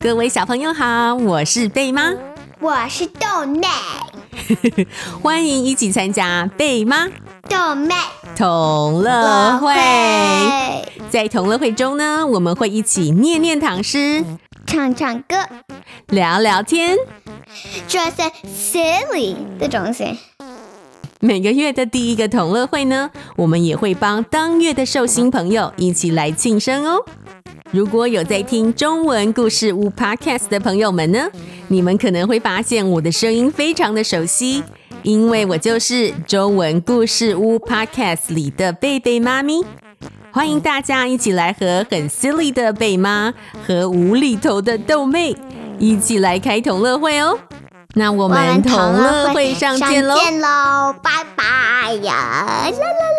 [0.00, 2.12] 各位小朋友好，我是贝妈，
[2.60, 3.66] 我是豆妹，
[5.22, 7.08] 欢迎一起参加贝妈
[7.48, 7.94] 豆妹。
[8.36, 9.74] 同乐会。
[9.74, 10.92] 会。
[11.10, 14.24] 在同乐会中呢，我们会一起念念唐诗，
[14.66, 15.36] 唱唱歌，
[16.08, 16.96] 聊聊天，
[17.86, 20.18] 做些 silly 的东西。
[21.20, 27.04] 每个月的第一个同乐会呢，我们也会帮当月的寿星朋友一起来庆生哦。
[27.72, 31.28] 如果有在听中文故事屋 Podcast 的朋友们呢，
[31.66, 34.62] 你们可能会发现我的声音非常的熟悉，
[35.02, 39.64] 因为我就是中文故事屋 Podcast 里的贝贝妈咪。
[40.30, 43.34] 欢迎大家一起来和很 silly 的贝妈
[43.66, 45.34] 和无厘头的豆妹
[45.80, 47.36] 一起来开同乐会哦。
[47.98, 50.14] 那我们同乐会上见喽！
[50.16, 52.14] 见喽，拜拜呀！
[52.70, 53.17] 啦啦啦。